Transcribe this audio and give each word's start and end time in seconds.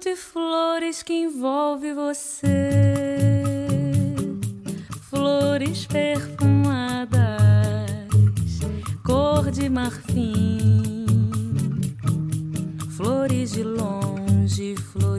de 0.00 0.16
flores 0.16 1.02
que 1.02 1.12
envolve 1.12 1.92
você, 1.92 2.70
flores 5.10 5.86
perfumadas, 5.86 7.20
cor 9.04 9.50
de 9.50 9.68
marfim, 9.68 11.04
flores 12.96 13.52
de 13.52 13.62
longe, 13.62 14.74
flores 14.76 15.09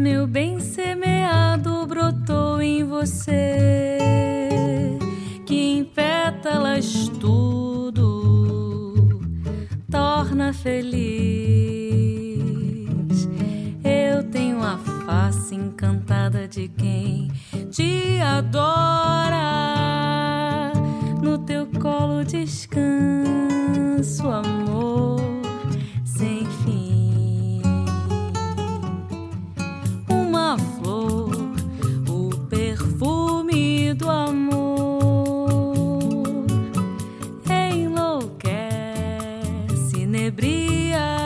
Meu 0.00 0.26
bem 0.26 0.58
semeado 0.60 1.86
brotou 1.86 2.62
em 2.62 2.82
você, 2.82 3.98
que 5.44 5.54
em 5.54 5.84
pétalas 5.84 7.10
tudo 7.20 9.20
torna 9.90 10.54
feliz. 10.54 10.88
Eu 13.84 14.24
tenho 14.30 14.62
a 14.62 14.78
face 15.04 15.54
encantada 15.54 16.48
de 16.48 16.68
quem 16.68 17.30
te 17.70 18.18
adora. 18.22 19.59
Yeah. 40.50 41.19